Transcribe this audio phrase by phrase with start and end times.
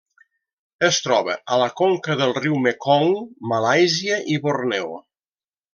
[0.87, 3.15] Es troba a la conca del riu Mekong,
[3.53, 4.97] Malàisia i Borneo.